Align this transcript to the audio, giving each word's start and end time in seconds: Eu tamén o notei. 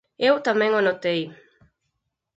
Eu 0.27 0.33
tamén 0.47 0.71
o 0.79 0.81
notei. 0.87 1.21